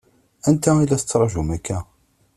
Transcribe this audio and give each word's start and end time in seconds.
Anta 0.49 0.71
i 0.81 0.85
la 0.87 0.99
tettṛaǧum 0.99 1.49
akka? 1.55 1.79